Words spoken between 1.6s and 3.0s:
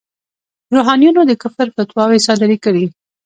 فتواوې صادرې کړې.